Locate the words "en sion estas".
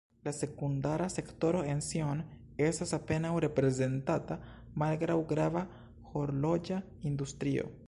1.73-2.95